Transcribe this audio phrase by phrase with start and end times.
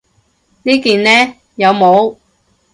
[0.63, 1.35] 呢件呢？
[1.57, 2.17] 有帽